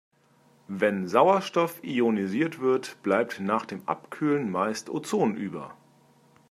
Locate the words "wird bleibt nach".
2.59-3.67